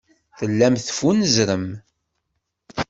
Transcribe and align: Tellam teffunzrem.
Tellam 0.39 0.75
teffunzrem. 0.77 1.65